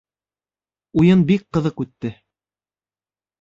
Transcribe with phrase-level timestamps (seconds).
[1.01, 2.13] Уйын бик ҡыҙыҡ үтте..